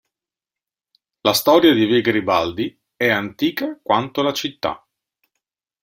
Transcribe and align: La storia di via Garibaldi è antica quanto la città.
La 1.19 1.31
storia 1.33 1.75
di 1.75 1.85
via 1.85 2.01
Garibaldi 2.01 2.75
è 2.95 3.11
antica 3.11 3.79
quanto 3.83 4.23
la 4.23 4.33
città. 4.33 4.83